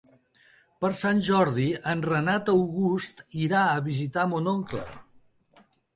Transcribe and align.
Per 0.85 0.89
Sant 0.99 1.19
Jordi 1.27 1.67
en 1.93 2.01
Renat 2.07 2.51
August 2.55 3.21
irà 3.49 3.61
a 3.77 3.87
visitar 3.91 4.25
mon 4.33 4.51
oncle. 4.59 4.83